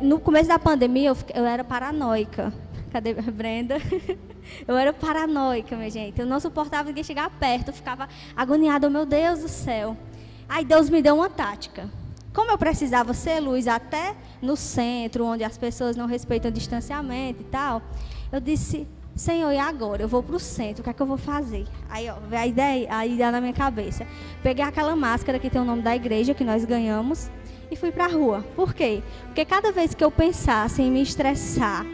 no 0.00 0.18
começo 0.20 0.48
da 0.48 0.58
pandemia 0.58 1.10
eu, 1.10 1.16
eu 1.34 1.44
era 1.44 1.64
paranoica. 1.64 2.52
Cadê 2.92 3.14
Brenda? 3.14 3.76
Eu 4.66 4.78
era 4.78 4.94
paranoica, 4.94 5.76
minha 5.76 5.90
gente. 5.90 6.18
Eu 6.18 6.24
não 6.24 6.40
suportava 6.40 6.88
ninguém 6.88 7.04
chegar 7.04 7.28
perto. 7.28 7.68
Eu 7.68 7.74
ficava 7.74 8.08
agoniada, 8.34 8.86
oh, 8.86 8.90
meu 8.90 9.04
Deus 9.04 9.40
do 9.40 9.48
céu. 9.48 9.94
Aí 10.48 10.64
Deus 10.64 10.88
me 10.88 11.02
deu 11.02 11.16
uma 11.16 11.28
tática. 11.28 11.90
Como 12.32 12.50
eu 12.50 12.56
precisava 12.56 13.12
ser 13.12 13.40
luz 13.40 13.68
até 13.68 14.14
no 14.40 14.56
centro, 14.56 15.26
onde 15.26 15.44
as 15.44 15.58
pessoas 15.58 15.96
não 15.96 16.06
respeitam 16.06 16.50
o 16.50 16.54
distanciamento 16.54 17.42
e 17.42 17.44
tal, 17.44 17.82
eu 18.32 18.40
disse, 18.40 18.86
Senhor, 19.14 19.50
e 19.50 19.58
agora? 19.58 20.02
Eu 20.02 20.08
vou 20.08 20.22
para 20.22 20.36
o 20.36 20.38
centro, 20.38 20.80
o 20.80 20.84
que 20.84 20.90
é 20.90 20.92
que 20.92 21.02
eu 21.02 21.06
vou 21.06 21.18
fazer? 21.18 21.66
Aí, 21.90 22.08
ó, 22.08 22.16
a 22.30 22.46
ideia, 22.46 22.86
a 22.90 23.04
ideia 23.04 23.32
na 23.32 23.40
minha 23.40 23.52
cabeça. 23.52 24.06
Peguei 24.42 24.64
aquela 24.64 24.94
máscara 24.94 25.38
que 25.38 25.50
tem 25.50 25.60
o 25.60 25.64
nome 25.64 25.82
da 25.82 25.94
igreja 25.94 26.32
que 26.32 26.44
nós 26.44 26.64
ganhamos 26.64 27.28
e 27.70 27.76
fui 27.76 27.90
para 27.90 28.04
a 28.04 28.08
rua. 28.08 28.44
Por 28.54 28.74
quê? 28.74 29.02
Porque 29.26 29.44
cada 29.44 29.72
vez 29.72 29.94
que 29.94 30.04
eu 30.04 30.10
pensasse 30.10 30.82
em 30.82 30.90
me 30.90 31.02
estressar 31.02 31.84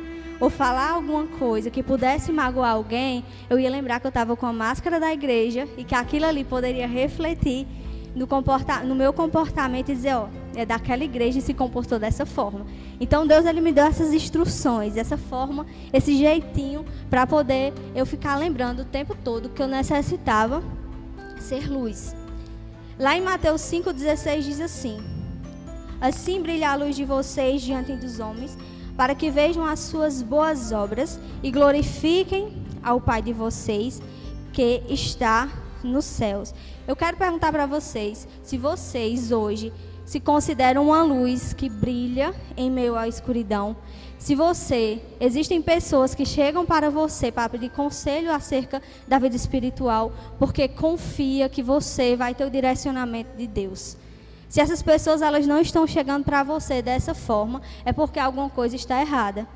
ou 0.40 0.50
falar 0.50 0.90
alguma 0.90 1.26
coisa 1.26 1.70
que 1.70 1.82
pudesse 1.82 2.32
magoar 2.32 2.72
alguém, 2.72 3.24
eu 3.48 3.58
ia 3.58 3.70
lembrar 3.70 4.00
que 4.00 4.06
eu 4.06 4.10
estava 4.10 4.36
com 4.36 4.46
a 4.46 4.52
máscara 4.52 4.98
da 4.98 5.12
igreja 5.12 5.68
e 5.76 5.84
que 5.84 5.94
aquilo 5.94 6.26
ali 6.26 6.44
poderia 6.44 6.86
refletir 6.86 7.66
no, 8.14 8.26
comporta 8.26 8.80
no 8.80 8.94
meu 8.94 9.12
comportamento 9.12 9.90
e 9.90 9.94
dizer, 9.94 10.14
ó, 10.14 10.28
é 10.54 10.64
daquela 10.64 11.02
igreja 11.02 11.38
e 11.38 11.42
se 11.42 11.52
comportou 11.52 11.98
dessa 11.98 12.24
forma. 12.24 12.66
Então 13.00 13.26
Deus 13.26 13.44
ele 13.44 13.60
me 13.60 13.72
deu 13.72 13.84
essas 13.84 14.12
instruções, 14.12 14.96
essa 14.96 15.16
forma, 15.16 15.66
esse 15.92 16.16
jeitinho 16.16 16.84
para 17.10 17.26
poder 17.26 17.72
eu 17.94 18.06
ficar 18.06 18.36
lembrando 18.36 18.80
o 18.80 18.84
tempo 18.84 19.16
todo 19.16 19.48
que 19.48 19.60
eu 19.60 19.66
necessitava 19.66 20.62
ser 21.40 21.70
luz. 21.70 22.14
Lá 22.98 23.16
em 23.16 23.20
Mateus 23.20 23.60
5:16 23.62 24.42
diz 24.42 24.60
assim: 24.60 25.13
Assim 26.04 26.42
brilha 26.42 26.70
a 26.70 26.74
luz 26.74 26.94
de 26.94 27.02
vocês 27.02 27.62
diante 27.62 27.96
dos 27.96 28.20
homens, 28.20 28.58
para 28.94 29.14
que 29.14 29.30
vejam 29.30 29.64
as 29.64 29.80
suas 29.80 30.20
boas 30.20 30.70
obras 30.70 31.18
e 31.42 31.50
glorifiquem 31.50 32.62
ao 32.82 33.00
Pai 33.00 33.22
de 33.22 33.32
vocês 33.32 34.02
que 34.52 34.82
está 34.86 35.50
nos 35.82 36.04
céus. 36.04 36.52
Eu 36.86 36.94
quero 36.94 37.16
perguntar 37.16 37.50
para 37.50 37.64
vocês 37.64 38.28
se 38.42 38.58
vocês 38.58 39.32
hoje 39.32 39.72
se 40.04 40.20
consideram 40.20 40.88
uma 40.88 41.02
luz 41.02 41.54
que 41.54 41.70
brilha 41.70 42.34
em 42.54 42.70
meio 42.70 42.96
à 42.96 43.08
escuridão. 43.08 43.74
Se 44.18 44.34
você, 44.34 45.00
existem 45.18 45.62
pessoas 45.62 46.14
que 46.14 46.26
chegam 46.26 46.66
para 46.66 46.90
você 46.90 47.32
para 47.32 47.48
pedir 47.48 47.70
conselho 47.70 48.30
acerca 48.30 48.82
da 49.08 49.18
vida 49.18 49.36
espiritual, 49.36 50.12
porque 50.38 50.68
confia 50.68 51.48
que 51.48 51.62
você 51.62 52.14
vai 52.14 52.34
ter 52.34 52.44
o 52.44 52.50
direcionamento 52.50 53.34
de 53.38 53.46
Deus. 53.46 53.96
Se 54.48 54.60
essas 54.60 54.82
pessoas 54.82 55.22
elas 55.22 55.46
não 55.46 55.60
estão 55.60 55.86
chegando 55.86 56.24
para 56.24 56.42
você 56.42 56.80
dessa 56.80 57.14
forma, 57.14 57.60
é 57.84 57.92
porque 57.92 58.18
alguma 58.18 58.48
coisa 58.48 58.76
está 58.76 59.00
errada. 59.00 59.46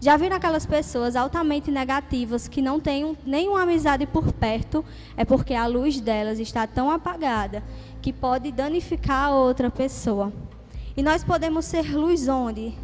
Já 0.00 0.16
viram 0.16 0.36
aquelas 0.36 0.64
pessoas 0.64 1.14
altamente 1.14 1.70
negativas 1.70 2.48
que 2.48 2.62
não 2.62 2.80
têm 2.80 3.16
nenhuma 3.24 3.62
amizade 3.62 4.06
por 4.06 4.32
perto? 4.32 4.82
É 5.14 5.26
porque 5.26 5.52
a 5.52 5.66
luz 5.66 6.00
delas 6.00 6.38
está 6.38 6.66
tão 6.66 6.90
apagada 6.90 7.62
que 8.00 8.12
pode 8.12 8.50
danificar 8.50 9.26
a 9.26 9.34
outra 9.34 9.70
pessoa. 9.70 10.32
E 10.96 11.02
nós 11.02 11.22
podemos 11.22 11.66
ser 11.66 11.94
luz 11.94 12.28
onde? 12.28 12.74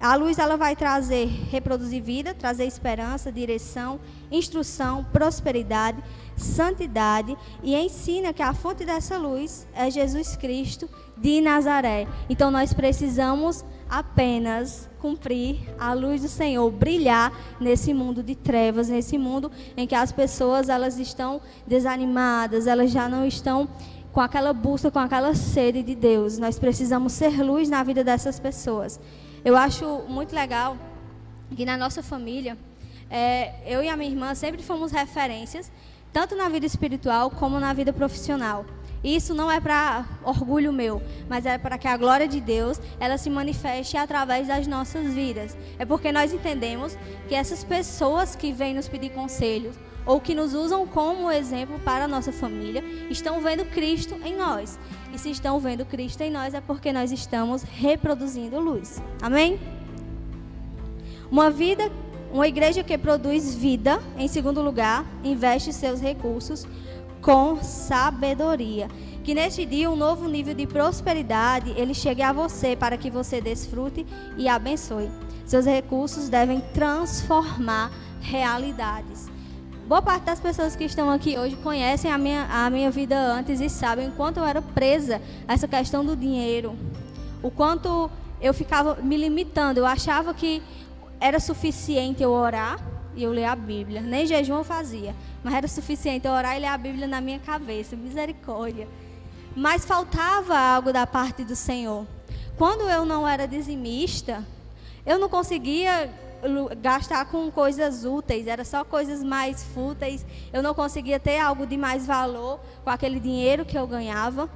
A 0.00 0.14
luz 0.14 0.38
ela 0.38 0.56
vai 0.56 0.76
trazer, 0.76 1.26
reproduzir 1.50 2.02
vida, 2.02 2.34
trazer 2.34 2.64
esperança, 2.64 3.32
direção, 3.32 3.98
instrução, 4.30 5.04
prosperidade, 5.12 6.02
santidade 6.36 7.36
e 7.62 7.74
ensina 7.74 8.32
que 8.32 8.42
a 8.42 8.52
fonte 8.52 8.84
dessa 8.84 9.16
luz 9.16 9.66
é 9.74 9.90
Jesus 9.90 10.36
Cristo 10.36 10.88
de 11.16 11.40
Nazaré. 11.40 12.06
Então 12.28 12.50
nós 12.50 12.74
precisamos 12.74 13.64
apenas 13.88 14.88
cumprir 15.00 15.60
a 15.78 15.92
luz 15.92 16.22
do 16.22 16.28
Senhor, 16.28 16.70
brilhar 16.70 17.32
nesse 17.60 17.94
mundo 17.94 18.22
de 18.22 18.34
trevas, 18.34 18.88
nesse 18.88 19.16
mundo 19.16 19.50
em 19.76 19.86
que 19.86 19.94
as 19.94 20.12
pessoas 20.12 20.68
elas 20.68 20.98
estão 20.98 21.40
desanimadas, 21.66 22.66
elas 22.66 22.90
já 22.90 23.08
não 23.08 23.24
estão 23.24 23.68
com 24.16 24.22
aquela 24.22 24.54
busca, 24.54 24.90
com 24.90 24.98
aquela 24.98 25.34
sede 25.34 25.82
de 25.82 25.94
Deus. 25.94 26.38
Nós 26.38 26.58
precisamos 26.58 27.12
ser 27.12 27.42
luz 27.42 27.68
na 27.68 27.82
vida 27.82 28.02
dessas 28.02 28.40
pessoas. 28.40 28.98
Eu 29.44 29.54
acho 29.54 29.84
muito 30.08 30.34
legal 30.34 30.74
que 31.54 31.66
na 31.66 31.76
nossa 31.76 32.02
família, 32.02 32.56
é, 33.10 33.52
eu 33.66 33.82
e 33.82 33.90
a 33.90 33.94
minha 33.94 34.10
irmã 34.10 34.34
sempre 34.34 34.62
fomos 34.62 34.90
referências, 34.90 35.70
tanto 36.14 36.34
na 36.34 36.48
vida 36.48 36.64
espiritual 36.64 37.30
como 37.30 37.60
na 37.60 37.74
vida 37.74 37.92
profissional. 37.92 38.64
Isso 39.06 39.32
não 39.32 39.48
é 39.48 39.60
para 39.60 40.04
orgulho 40.24 40.72
meu, 40.72 41.00
mas 41.28 41.46
é 41.46 41.56
para 41.56 41.78
que 41.78 41.86
a 41.86 41.96
glória 41.96 42.26
de 42.26 42.40
Deus 42.40 42.80
ela 42.98 43.16
se 43.16 43.30
manifeste 43.30 43.96
através 43.96 44.48
das 44.48 44.66
nossas 44.66 45.14
vidas. 45.14 45.56
É 45.78 45.84
porque 45.84 46.10
nós 46.10 46.32
entendemos 46.32 46.98
que 47.28 47.34
essas 47.36 47.62
pessoas 47.62 48.34
que 48.34 48.52
vêm 48.52 48.74
nos 48.74 48.88
pedir 48.88 49.10
conselhos 49.10 49.76
ou 50.04 50.20
que 50.20 50.34
nos 50.34 50.54
usam 50.54 50.88
como 50.88 51.30
exemplo 51.30 51.78
para 51.84 52.06
a 52.06 52.08
nossa 52.08 52.32
família 52.32 52.82
estão 53.08 53.40
vendo 53.40 53.64
Cristo 53.66 54.16
em 54.24 54.34
nós. 54.34 54.76
E 55.14 55.18
se 55.20 55.30
estão 55.30 55.60
vendo 55.60 55.86
Cristo 55.86 56.22
em 56.22 56.30
nós 56.30 56.52
é 56.52 56.60
porque 56.60 56.92
nós 56.92 57.12
estamos 57.12 57.62
reproduzindo 57.62 58.58
luz. 58.58 59.00
Amém? 59.22 59.60
Uma 61.30 61.48
vida, 61.48 61.92
uma 62.32 62.48
igreja 62.48 62.82
que 62.82 62.98
produz 62.98 63.54
vida, 63.54 64.02
em 64.18 64.26
segundo 64.26 64.60
lugar, 64.60 65.06
investe 65.22 65.72
seus 65.72 66.00
recursos 66.00 66.66
com 67.26 67.60
sabedoria. 67.60 68.86
Que 69.24 69.34
neste 69.34 69.66
dia 69.66 69.90
um 69.90 69.96
novo 69.96 70.28
nível 70.28 70.54
de 70.54 70.64
prosperidade 70.64 71.74
ele 71.76 71.92
chegue 71.92 72.22
a 72.22 72.32
você 72.32 72.76
para 72.76 72.96
que 72.96 73.10
você 73.10 73.40
desfrute 73.40 74.06
e 74.36 74.46
abençoe. 74.46 75.10
Seus 75.44 75.66
recursos 75.66 76.28
devem 76.28 76.60
transformar 76.72 77.90
realidades. 78.20 79.28
Boa 79.88 80.00
parte 80.00 80.22
das 80.22 80.38
pessoas 80.38 80.76
que 80.76 80.84
estão 80.84 81.10
aqui 81.10 81.36
hoje 81.36 81.56
conhecem 81.56 82.12
a 82.12 82.16
minha, 82.16 82.46
a 82.48 82.70
minha 82.70 82.92
vida 82.92 83.18
antes 83.18 83.60
e 83.60 83.68
sabem 83.68 84.08
o 84.08 84.12
quanto 84.12 84.38
eu 84.38 84.44
era 84.44 84.62
presa 84.62 85.20
a 85.48 85.54
essa 85.54 85.66
questão 85.66 86.04
do 86.04 86.16
dinheiro. 86.16 86.76
O 87.42 87.50
quanto 87.50 88.08
eu 88.40 88.54
ficava 88.54 88.96
me 89.02 89.16
limitando. 89.16 89.80
Eu 89.80 89.86
achava 89.86 90.32
que 90.32 90.62
era 91.18 91.40
suficiente 91.40 92.22
eu 92.22 92.30
orar 92.30 92.78
e 93.16 93.24
eu 93.24 93.32
ler 93.32 93.46
a 93.46 93.56
Bíblia. 93.56 94.00
Nem 94.00 94.26
jejum 94.26 94.56
eu 94.58 94.64
fazia 94.64 95.14
mas 95.46 95.54
era 95.54 95.68
suficiente 95.68 96.26
orar 96.26 96.56
e 96.56 96.58
ler 96.58 96.66
a 96.66 96.76
Bíblia 96.76 97.06
na 97.06 97.20
minha 97.20 97.38
cabeça, 97.38 97.94
misericórdia. 97.94 98.88
Mas 99.54 99.84
faltava 99.84 100.58
algo 100.58 100.92
da 100.92 101.06
parte 101.06 101.44
do 101.44 101.54
Senhor. 101.54 102.04
Quando 102.58 102.90
eu 102.90 103.04
não 103.04 103.28
era 103.28 103.46
dizimista, 103.46 104.44
eu 105.06 105.20
não 105.20 105.28
conseguia 105.28 106.10
gastar 106.82 107.26
com 107.26 107.48
coisas 107.48 108.04
úteis, 108.04 108.48
era 108.48 108.64
só 108.64 108.82
coisas 108.84 109.22
mais 109.22 109.62
fúteis. 109.62 110.26
Eu 110.52 110.64
não 110.64 110.74
conseguia 110.74 111.20
ter 111.20 111.38
algo 111.38 111.64
de 111.64 111.76
mais 111.76 112.04
valor 112.04 112.58
com 112.82 112.90
aquele 112.90 113.20
dinheiro 113.20 113.64
que 113.64 113.78
eu 113.78 113.86
ganhava. 113.86 114.50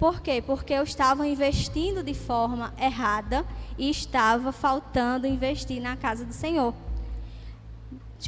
Por 0.00 0.20
quê? 0.20 0.42
Porque 0.44 0.72
eu 0.72 0.82
estava 0.82 1.24
investindo 1.24 2.02
de 2.02 2.14
forma 2.14 2.74
errada 2.80 3.46
e 3.78 3.88
estava 3.88 4.50
faltando 4.50 5.24
investir 5.24 5.80
na 5.80 5.96
casa 5.96 6.24
do 6.24 6.32
Senhor. 6.32 6.74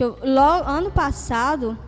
Eu, 0.02 0.18
ano 0.66 0.90
passado, 0.90 1.78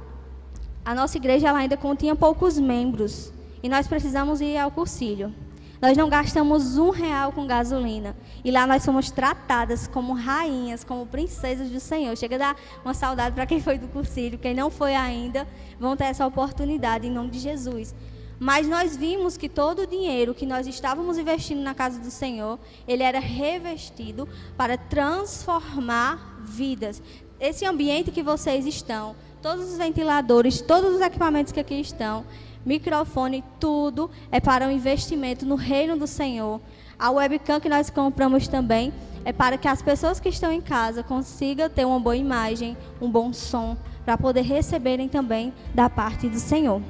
a 0.85 0.95
nossa 0.95 1.17
igreja 1.17 1.53
ainda 1.53 1.77
continha 1.77 2.15
poucos 2.15 2.59
membros 2.59 3.33
e 3.63 3.69
nós 3.69 3.89
precisamos 3.89 4.41
ir 4.41 4.57
ao 4.57 4.71
cursilho. 4.71 5.35
Nós 5.81 5.97
não 5.97 6.09
gastamos 6.09 6.79
um 6.79 6.91
real 6.91 7.33
com 7.33 7.47
gasolina. 7.47 8.17
E 8.45 8.51
lá 8.51 8.67
nós 8.67 8.83
somos 8.83 9.11
tratadas 9.11 9.87
como 9.87 10.15
rainhas, 10.15 10.83
como 10.83 11.07
princesas 11.07 11.69
do 11.69 11.81
Senhor. 11.81 12.17
Chega 12.17 12.37
a 12.37 12.39
dar 12.39 12.57
uma 12.85 12.95
saudade 12.95 13.35
para 13.35 13.45
quem 13.45 13.61
foi 13.61 13.77
do 13.77 13.89
cursilho. 13.89 14.39
Quem 14.39 14.55
não 14.55 14.71
foi 14.71 14.95
ainda, 14.95 15.47
vão 15.79 15.97
ter 15.97 16.05
essa 16.05 16.27
oportunidade 16.27 17.07
em 17.07 17.11
nome 17.11 17.31
de 17.31 17.41
Jesus. 17.41 17.95
Mas 18.39 18.69
nós 18.69 18.97
vimos 18.97 19.37
que 19.37 19.49
todo 19.49 19.83
o 19.83 19.87
dinheiro 19.87 20.35
que 20.35 20.45
nós 20.45 20.67
estávamos 20.67 21.17
investindo 21.19 21.63
na 21.63 21.75
casa 21.75 21.99
do 21.99 22.11
Senhor, 22.11 22.59
ele 22.87 23.03
era 23.03 23.19
revestido 23.19 24.29
para 24.57 24.77
transformar 24.77 26.39
vidas. 26.41 27.03
Esse 27.39 27.67
ambiente 27.67 28.11
que 28.11 28.23
vocês 28.23 28.65
estão, 28.65 29.15
todos 29.43 29.71
os 29.71 29.77
ventiladores, 29.77 30.63
todos 30.63 30.95
os 30.95 31.01
equipamentos 31.03 31.53
que 31.53 31.61
aqui 31.61 31.75
estão, 31.75 32.25
microfone, 32.65 33.45
tudo 33.61 34.11
é 34.33 34.41
para 34.41 34.67
um 34.67 34.71
investimento 34.71 35.45
no 35.45 35.55
reino 35.55 35.99
do 35.99 36.07
Senhor. 36.07 36.61
A 36.99 37.11
webcam 37.11 37.61
que 37.61 37.69
nós 37.69 37.91
compramos 37.91 38.49
também 38.49 38.91
é 39.23 39.35
para 39.35 39.59
que 39.59 39.69
as 39.69 39.83
pessoas 39.83 40.19
que 40.19 40.31
estão 40.31 40.51
em 40.51 40.63
casa 40.63 41.03
consigam 41.03 41.69
ter 41.69 41.85
uma 41.85 42.01
boa 42.01 42.17
imagem, 42.17 42.75
um 43.03 43.11
bom 43.11 43.33
som, 43.35 43.77
para 44.03 44.17
poder 44.17 44.43
receberem 44.43 45.09
também 45.09 45.53
da 45.75 45.91
parte 45.91 46.29
do 46.29 46.39
Senhor. 46.39 46.81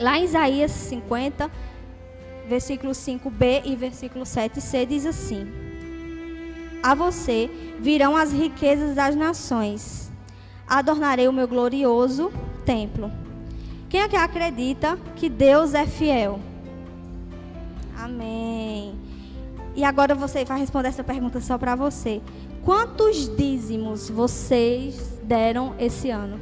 Lá 0.00 0.18
em 0.18 0.24
Isaías 0.24 0.72
50, 0.72 1.48
versículo 2.48 2.92
5b 2.92 3.62
e 3.64 3.76
versículo 3.76 4.24
7c 4.24 4.86
diz 4.86 5.06
assim: 5.06 5.61
A 6.82 6.94
você 6.94 7.48
virão 7.78 8.16
as 8.16 8.32
riquezas 8.32 8.94
das 8.94 9.14
nações 9.14 10.02
adornarei 10.78 11.28
o 11.28 11.32
meu 11.32 11.46
glorioso 11.46 12.32
templo. 12.64 13.12
Quem 13.90 14.00
é 14.00 14.08
que 14.08 14.16
acredita 14.16 14.98
que 15.16 15.28
Deus 15.28 15.74
é 15.74 15.86
fiel? 15.86 16.40
Amém. 17.96 18.94
E 19.76 19.84
agora 19.84 20.14
você 20.14 20.44
vai 20.44 20.58
responder 20.58 20.88
essa 20.88 21.04
pergunta 21.04 21.40
só 21.40 21.58
para 21.58 21.74
você. 21.74 22.22
Quantos 22.64 23.28
dízimos 23.36 24.08
vocês 24.08 25.18
deram 25.22 25.74
esse 25.78 26.08
ano? 26.08 26.40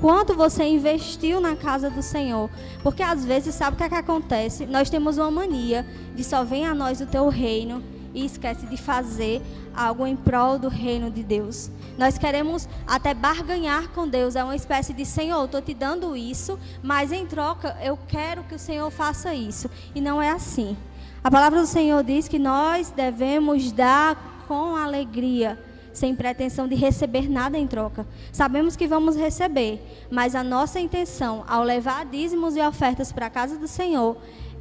Quanto 0.00 0.34
você 0.34 0.64
investiu 0.64 1.40
na 1.40 1.56
casa 1.56 1.90
do 1.90 2.02
Senhor? 2.02 2.50
Porque 2.82 3.02
às 3.02 3.24
vezes, 3.24 3.54
sabe 3.54 3.74
o 3.74 3.78
que, 3.78 3.84
é 3.84 3.88
que 3.88 3.94
acontece? 3.94 4.66
Nós 4.66 4.90
temos 4.90 5.18
uma 5.18 5.30
mania 5.30 5.86
de 6.14 6.22
só 6.22 6.44
vem 6.44 6.66
a 6.66 6.74
nós 6.74 7.00
o 7.00 7.06
teu 7.06 7.28
reino 7.28 7.82
e 8.14 8.24
esquece 8.24 8.66
de 8.66 8.76
fazer 8.76 9.42
algo 9.74 10.06
em 10.06 10.16
prol 10.16 10.58
do 10.58 10.68
reino 10.68 11.10
de 11.10 11.22
Deus. 11.22 11.70
Nós 11.98 12.18
queremos 12.18 12.68
até 12.86 13.14
barganhar 13.14 13.88
com 13.88 14.08
Deus, 14.08 14.36
é 14.36 14.42
uma 14.42 14.56
espécie 14.56 14.92
de 14.92 15.04
Senhor, 15.04 15.44
estou 15.44 15.60
te 15.60 15.74
dando 15.74 16.16
isso, 16.16 16.58
mas 16.82 17.12
em 17.12 17.26
troca 17.26 17.76
eu 17.82 17.98
quero 18.08 18.42
que 18.44 18.54
o 18.54 18.58
Senhor 18.58 18.90
faça 18.90 19.34
isso. 19.34 19.70
E 19.94 20.00
não 20.00 20.20
é 20.20 20.30
assim. 20.30 20.76
A 21.22 21.30
palavra 21.30 21.60
do 21.60 21.66
Senhor 21.66 22.02
diz 22.02 22.26
que 22.26 22.38
nós 22.38 22.90
devemos 22.90 23.70
dar 23.70 24.44
com 24.48 24.74
alegria, 24.74 25.58
sem 25.92 26.14
pretensão 26.14 26.66
de 26.66 26.74
receber 26.74 27.30
nada 27.30 27.58
em 27.58 27.66
troca. 27.66 28.06
Sabemos 28.32 28.74
que 28.74 28.88
vamos 28.88 29.14
receber, 29.14 30.06
mas 30.10 30.34
a 30.34 30.42
nossa 30.42 30.80
intenção 30.80 31.44
ao 31.46 31.62
levar 31.62 32.06
dízimos 32.06 32.56
e 32.56 32.60
ofertas 32.60 33.12
para 33.12 33.26
a 33.26 33.30
casa 33.30 33.58
do 33.58 33.68
Senhor 33.68 34.16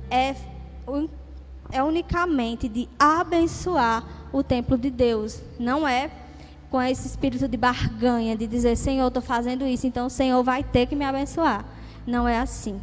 é, 0.09 0.36
é 1.71 1.83
unicamente 1.83 2.68
de 2.68 2.88
abençoar 3.00 4.03
o 4.31 4.44
templo 4.44 4.77
de 4.77 4.89
Deus. 4.89 5.41
Não 5.59 5.88
é 5.88 6.09
com 6.69 6.81
esse 6.81 7.07
espírito 7.07 7.47
de 7.47 7.57
barganha, 7.57 8.35
de 8.35 8.47
dizer, 8.47 8.77
Senhor, 8.77 9.07
estou 9.07 9.21
fazendo 9.21 9.65
isso, 9.65 9.85
então 9.85 10.07
o 10.07 10.09
Senhor 10.09 10.41
vai 10.44 10.63
ter 10.63 10.85
que 10.85 10.95
me 10.95 11.03
abençoar. 11.03 11.65
Não 12.07 12.27
é 12.27 12.39
assim. 12.39 12.79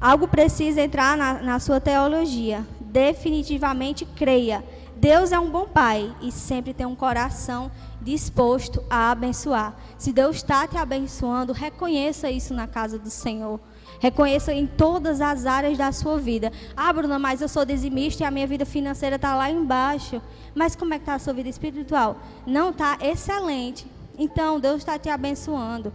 Algo 0.00 0.26
precisa 0.26 0.80
entrar 0.80 1.16
na, 1.16 1.34
na 1.34 1.58
sua 1.60 1.78
teologia. 1.78 2.66
Definitivamente 2.80 4.06
creia. 4.06 4.64
Deus 4.96 5.32
é 5.32 5.38
um 5.38 5.50
bom 5.50 5.66
pai 5.66 6.14
e 6.20 6.32
sempre 6.32 6.72
tem 6.72 6.86
um 6.86 6.94
coração 6.94 7.70
disposto 8.00 8.82
a 8.88 9.10
abençoar. 9.10 9.74
Se 9.98 10.12
Deus 10.12 10.36
está 10.36 10.66
te 10.66 10.78
abençoando, 10.78 11.52
reconheça 11.52 12.30
isso 12.30 12.54
na 12.54 12.66
casa 12.66 12.98
do 12.98 13.10
Senhor. 13.10 13.60
Reconheça 14.00 14.52
em 14.52 14.66
todas 14.66 15.20
as 15.20 15.44
áreas 15.44 15.76
da 15.76 15.92
sua 15.92 16.18
vida. 16.18 16.50
Ah, 16.74 16.92
Bruna, 16.92 17.18
mas 17.18 17.42
eu 17.42 17.48
sou 17.48 17.64
dizimista 17.66 18.24
e 18.24 18.26
a 18.26 18.30
minha 18.30 18.46
vida 18.46 18.64
financeira 18.64 19.16
está 19.16 19.36
lá 19.36 19.50
embaixo. 19.50 20.20
Mas 20.54 20.74
como 20.74 20.94
é 20.94 20.98
que 20.98 21.02
está 21.02 21.14
a 21.14 21.18
sua 21.18 21.34
vida 21.34 21.50
espiritual? 21.50 22.16
Não 22.46 22.70
está 22.70 22.96
excelente. 23.02 23.86
Então, 24.18 24.58
Deus 24.58 24.78
está 24.78 24.98
te 24.98 25.10
abençoando. 25.10 25.92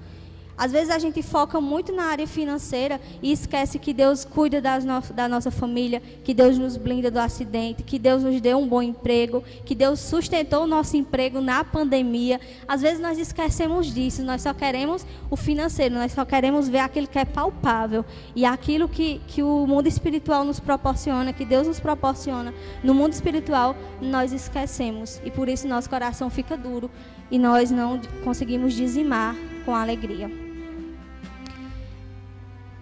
Às 0.58 0.72
vezes 0.72 0.90
a 0.90 0.98
gente 0.98 1.22
foca 1.22 1.60
muito 1.60 1.92
na 1.92 2.06
área 2.06 2.26
financeira 2.26 3.00
e 3.22 3.32
esquece 3.32 3.78
que 3.78 3.94
Deus 3.94 4.24
cuida 4.24 4.62
no 4.62 5.02
da 5.14 5.28
nossa 5.28 5.52
família, 5.52 6.02
que 6.24 6.34
Deus 6.34 6.58
nos 6.58 6.78
blinda 6.78 7.12
do 7.12 7.20
acidente, 7.20 7.84
que 7.84 8.00
Deus 8.00 8.24
nos 8.24 8.40
deu 8.40 8.58
um 8.58 8.68
bom 8.68 8.82
emprego, 8.82 9.44
que 9.66 9.76
Deus 9.76 10.00
sustentou 10.00 10.64
o 10.64 10.68
nosso 10.68 10.96
emprego 10.96 11.42
na 11.42 11.64
pandemia. 11.64 12.40
Às 12.68 12.82
vezes 12.82 13.02
nós 13.02 13.18
esquecemos 13.18 13.94
disso, 13.94 14.24
nós 14.24 14.42
só 14.42 14.54
queremos 14.54 15.06
o 15.30 15.36
financeiro, 15.36 15.96
nós 15.96 16.14
só 16.14 16.24
queremos 16.24 16.70
ver 16.70 16.80
aquilo 16.80 17.08
que 17.08 17.20
é 17.20 17.26
palpável. 17.26 18.06
E 18.36 18.46
aquilo 18.46 18.88
que, 18.88 19.22
que 19.28 19.44
o 19.44 19.68
mundo 19.68 19.88
espiritual 19.88 20.46
nos 20.46 20.60
proporciona, 20.60 21.34
que 21.34 21.44
Deus 21.44 21.68
nos 21.68 21.80
proporciona 21.80 22.54
no 22.82 22.94
mundo 22.94 23.12
espiritual, 23.12 23.76
nós 24.02 24.32
esquecemos. 24.32 25.20
E 25.26 25.32
por 25.32 25.50
isso 25.50 25.68
nosso 25.68 25.90
coração 25.90 26.30
fica 26.30 26.56
duro 26.56 26.90
e 27.30 27.38
nós 27.38 27.72
não 27.72 28.00
conseguimos 28.24 28.74
dizimar 28.74 29.36
com 29.66 29.76
alegria. 29.76 30.45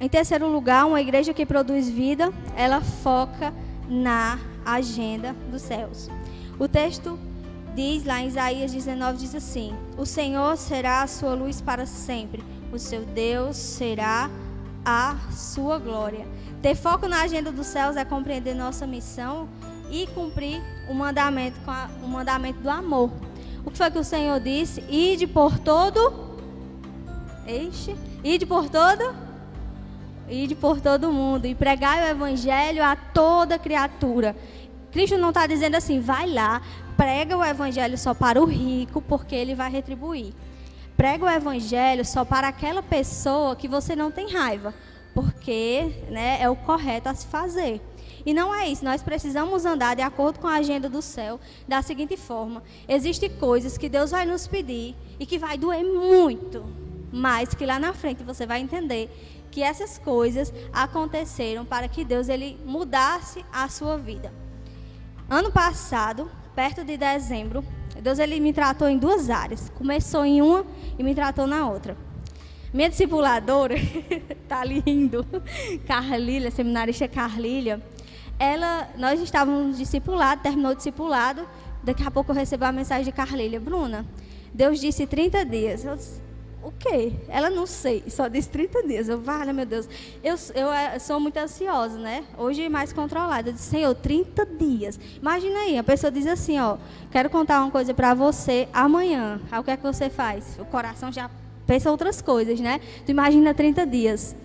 Em 0.03 0.09
terceiro 0.09 0.49
lugar, 0.49 0.85
uma 0.85 0.99
igreja 0.99 1.33
que 1.33 1.45
produz 1.45 1.87
vida, 1.87 2.29
ela 2.57 2.81
foca 2.81 3.53
na 3.87 4.37
agenda 4.65 5.33
dos 5.49 5.61
céus. 5.61 6.09
O 6.59 6.67
texto 6.67 7.17
diz 7.73 8.03
lá 8.03 8.19
em 8.19 8.27
Isaías 8.27 8.73
19 8.73 9.19
diz 9.19 9.33
assim: 9.33 9.73
O 9.97 10.05
Senhor 10.05 10.57
será 10.57 11.03
a 11.03 11.07
sua 11.07 11.33
luz 11.33 11.61
para 11.61 11.85
sempre, 11.85 12.43
o 12.69 12.77
seu 12.77 13.05
Deus 13.05 13.55
será 13.55 14.29
a 14.83 15.15
sua 15.31 15.79
glória. 15.79 16.27
Ter 16.61 16.75
foco 16.75 17.07
na 17.07 17.21
agenda 17.21 17.49
dos 17.49 17.67
céus 17.67 17.95
é 17.95 18.03
compreender 18.03 18.53
nossa 18.53 18.85
missão 18.85 19.47
e 19.89 20.05
cumprir 20.07 20.61
o 20.89 20.93
mandamento, 20.93 21.57
o 22.03 22.09
mandamento 22.09 22.59
do 22.59 22.69
amor. 22.69 23.09
O 23.65 23.71
que 23.71 23.77
foi 23.77 23.89
que 23.89 23.99
o 23.99 24.03
Senhor 24.03 24.37
disse? 24.41 24.83
Ide 24.89 25.27
por 25.27 25.57
todo. 25.59 26.35
Eixe, 27.47 27.95
ide 28.21 28.45
por 28.45 28.67
todo 28.67 29.31
Ide 30.33 30.55
por 30.55 30.81
todo 30.81 31.11
mundo 31.11 31.45
e 31.45 31.53
pregai 31.53 32.05
o 32.05 32.09
evangelho 32.09 32.83
a 32.83 32.95
toda 32.95 33.59
criatura. 33.59 34.35
Cristo 34.91 35.15
não 35.15 35.29
está 35.29 35.45
dizendo 35.45 35.75
assim, 35.75 35.99
vai 35.99 36.27
lá, 36.27 36.59
prega 36.97 37.37
o 37.37 37.45
evangelho 37.45 37.95
só 37.99 38.15
para 38.15 38.41
o 38.41 38.45
rico, 38.45 38.99
porque 38.99 39.35
ele 39.35 39.53
vai 39.53 39.69
retribuir. 39.69 40.33
Prega 40.97 41.25
o 41.25 41.29
evangelho 41.29 42.03
só 42.03 42.25
para 42.25 42.47
aquela 42.47 42.81
pessoa 42.81 43.55
que 43.55 43.67
você 43.67 43.95
não 43.95 44.09
tem 44.09 44.31
raiva, 44.31 44.73
porque 45.13 45.91
né, 46.09 46.41
é 46.41 46.49
o 46.49 46.55
correto 46.55 47.09
a 47.09 47.13
se 47.13 47.27
fazer. 47.27 47.79
E 48.25 48.33
não 48.33 48.55
é 48.55 48.67
isso, 48.67 48.83
nós 48.83 49.03
precisamos 49.03 49.65
andar 49.65 49.95
de 49.95 50.01
acordo 50.01 50.39
com 50.39 50.47
a 50.47 50.55
agenda 50.55 50.89
do 50.89 51.01
céu 51.01 51.39
da 51.67 51.83
seguinte 51.83 52.17
forma: 52.17 52.63
existem 52.87 53.29
coisas 53.29 53.77
que 53.77 53.87
Deus 53.87 54.09
vai 54.09 54.25
nos 54.25 54.47
pedir 54.47 54.95
e 55.19 55.27
que 55.27 55.37
vai 55.37 55.59
doer 55.59 55.83
muito, 55.83 56.65
mas 57.11 57.53
que 57.53 57.67
lá 57.67 57.77
na 57.77 57.93
frente 57.93 58.23
você 58.23 58.47
vai 58.47 58.61
entender 58.61 59.11
que 59.53 59.61
essas 59.61 59.99
coisas 59.99 60.51
aconteceram 60.73 61.63
para 61.63 61.87
que 61.87 62.03
Deus 62.03 62.27
ele 62.27 62.57
mudasse 62.65 63.45
a 63.53 63.69
sua 63.69 63.97
vida. 63.97 64.33
Ano 65.29 65.51
passado, 65.51 66.29
perto 66.55 66.83
de 66.83 66.97
dezembro, 66.97 67.63
Deus 68.01 68.17
ele 68.17 68.39
me 68.39 68.51
tratou 68.51 68.89
em 68.89 68.97
duas 68.97 69.29
áreas. 69.29 69.69
Começou 69.75 70.25
em 70.25 70.41
uma 70.41 70.65
e 70.97 71.03
me 71.03 71.13
tratou 71.13 71.45
na 71.45 71.69
outra. 71.69 71.95
Minha 72.73 72.89
discipuladora, 72.89 73.75
tá 74.49 74.61
ali 74.61 74.81
rindo, 74.83 75.23
Carlília, 75.85 76.49
seminarista 76.49 77.07
Carlília, 77.07 77.79
ela, 78.39 78.89
nós 78.97 79.21
estávamos 79.21 79.77
discipulados, 79.77 80.41
terminou 80.41 80.71
o 80.71 80.75
discipulado, 80.75 81.47
daqui 81.83 82.01
a 82.03 82.09
pouco 82.09 82.31
eu 82.31 82.35
recebo 82.35 82.65
a 82.65 82.71
mensagem 82.71 83.05
de 83.05 83.11
Carlília, 83.11 83.59
Bruna, 83.59 84.03
Deus 84.51 84.79
disse 84.79 85.05
30 85.05 85.45
dias. 85.45 85.85
Eu 85.85 85.95
disse, 85.95 86.22
o 86.63 86.71
quê? 86.71 87.13
Ela 87.27 87.49
não 87.49 87.65
sei, 87.65 88.03
só 88.07 88.27
disse 88.27 88.49
30 88.49 88.83
dias. 88.87 89.09
Eu, 89.09 89.19
vale, 89.19 89.51
meu 89.51 89.65
Deus. 89.65 89.87
Eu, 90.23 90.35
eu, 90.55 90.67
eu 90.67 90.99
sou 90.99 91.19
muito 91.19 91.37
ansiosa, 91.37 91.97
né? 91.97 92.23
Hoje 92.37 92.67
mais 92.69 92.93
controlada. 92.93 93.49
Eu 93.49 93.53
disse, 93.53 93.69
Senhor, 93.69 93.93
30 93.93 94.45
dias. 94.45 94.99
Imagina 95.19 95.59
aí, 95.59 95.77
a 95.77 95.83
pessoa 95.83 96.11
diz 96.11 96.25
assim, 96.25 96.59
ó, 96.59 96.77
quero 97.11 97.29
contar 97.29 97.61
uma 97.61 97.71
coisa 97.71 97.93
para 97.93 98.13
você 98.13 98.67
amanhã. 98.73 99.41
Aí 99.51 99.59
o 99.59 99.63
que 99.63 99.71
é 99.71 99.77
que 99.77 99.83
você 99.83 100.09
faz? 100.09 100.57
O 100.59 100.65
coração 100.65 101.11
já 101.11 101.29
pensa 101.67 101.91
outras 101.91 102.21
coisas, 102.21 102.59
né? 102.59 102.79
Tu 103.05 103.11
imagina 103.11 103.53
30 103.53 103.85
dias. 103.85 104.35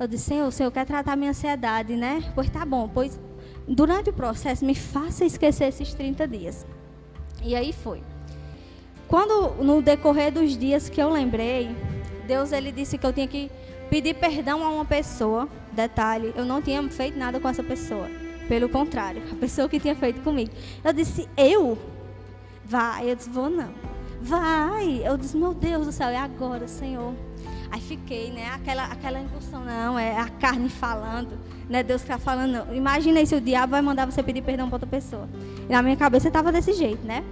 Eu 0.00 0.06
disse, 0.06 0.24
Senhor, 0.24 0.46
o 0.48 0.52
Senhor 0.52 0.70
quer 0.70 0.86
tratar 0.86 1.16
minha 1.16 1.30
ansiedade, 1.30 1.96
né? 1.96 2.32
Pois 2.34 2.48
tá 2.48 2.64
bom, 2.64 2.88
pois 2.88 3.18
durante 3.66 4.08
o 4.08 4.12
processo 4.12 4.64
me 4.64 4.74
faça 4.74 5.24
esquecer 5.24 5.68
esses 5.68 5.92
30 5.92 6.26
dias. 6.26 6.66
E 7.42 7.54
aí 7.54 7.72
foi. 7.72 8.02
Quando 9.08 9.64
no 9.64 9.80
decorrer 9.80 10.30
dos 10.30 10.56
dias 10.56 10.88
que 10.88 11.00
eu 11.00 11.08
lembrei, 11.08 11.74
Deus 12.26 12.52
ele 12.52 12.70
disse 12.70 12.98
que 12.98 13.06
eu 13.06 13.12
tinha 13.12 13.26
que 13.26 13.50
pedir 13.88 14.14
perdão 14.14 14.62
a 14.62 14.68
uma 14.68 14.84
pessoa. 14.84 15.48
Detalhe, 15.72 16.32
eu 16.36 16.44
não 16.44 16.60
tinha 16.60 16.82
feito 16.90 17.18
nada 17.18 17.40
com 17.40 17.48
essa 17.48 17.62
pessoa. 17.62 18.08
Pelo 18.46 18.68
contrário, 18.68 19.22
a 19.32 19.34
pessoa 19.34 19.68
que 19.68 19.80
tinha 19.80 19.94
feito 19.96 20.20
comigo. 20.20 20.50
Eu 20.84 20.92
disse, 20.92 21.28
eu? 21.36 21.78
Vai. 22.64 23.10
Eu 23.10 23.16
disse, 23.16 23.30
vou 23.30 23.48
não. 23.48 23.70
Vai. 24.20 25.00
Eu 25.04 25.16
disse, 25.16 25.36
meu 25.36 25.54
Deus 25.54 25.86
do 25.86 25.92
céu, 25.92 26.08
é 26.08 26.16
agora, 26.18 26.68
Senhor. 26.68 27.14
Aí 27.70 27.80
fiquei, 27.80 28.30
né? 28.30 28.50
Aquela, 28.54 28.84
aquela 28.84 29.20
impulsão, 29.20 29.64
não, 29.64 29.98
é 29.98 30.18
a 30.18 30.28
carne 30.28 30.68
falando, 30.70 31.38
né? 31.68 31.82
Deus 31.82 32.02
está 32.02 32.18
falando, 32.18 32.50
não. 32.52 32.74
Imagina 32.74 33.24
se 33.24 33.34
o 33.34 33.40
diabo 33.40 33.72
vai 33.72 33.82
mandar 33.82 34.06
você 34.06 34.22
pedir 34.22 34.42
perdão 34.42 34.68
para 34.68 34.76
outra 34.76 34.88
pessoa. 34.88 35.28
E 35.68 35.72
na 35.72 35.82
minha 35.82 35.96
cabeça 35.96 36.28
estava 36.28 36.50
desse 36.50 36.72
jeito, 36.72 37.06
né? 37.06 37.22